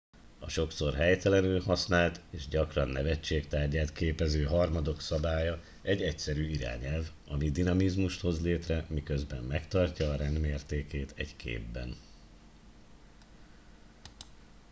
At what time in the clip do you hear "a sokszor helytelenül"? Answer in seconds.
0.39-1.61